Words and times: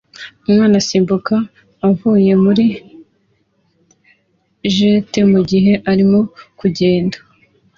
Umwana 0.47 0.75
asimbuka 0.81 1.33
avuye 1.87 2.31
muri 2.43 2.65
jet 4.75 5.11
mugihe 5.31 5.73
arimo 5.91 6.19
kugenda 6.59 7.17